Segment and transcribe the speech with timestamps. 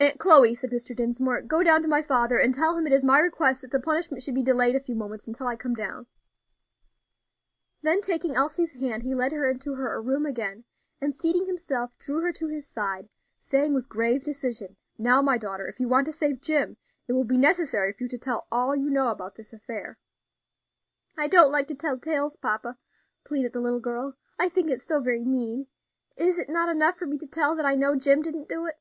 [0.00, 0.96] "Aunt Chloe," said Mr.
[0.96, 3.78] Dinsmore, "go down to my father, and tell him it is my request that the
[3.78, 6.06] punishment should be delayed a few moments until I come down."
[7.82, 10.64] Then taking Elsie's hand, he led her into her room again,
[10.98, 15.66] and seating himself, drew her to his side, saying, with grave decision, "Now, my daughter,
[15.68, 18.74] if you want to save Jim, it will be necessary for you to tell all
[18.74, 19.98] you know about this affair."
[21.18, 22.78] "I don't like to tell tales, papa,"
[23.24, 25.66] pleaded the little girl; "I think it so very mean.
[26.16, 28.80] Is it not enough for me to tell that I know Jim didn't do it?"